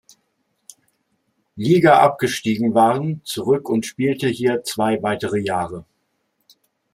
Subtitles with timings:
[1.55, 5.85] Liga abgestiegen waren, zurück und spielte hier zwei weitere Jahre.